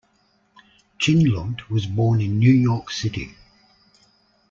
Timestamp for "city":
2.89-3.35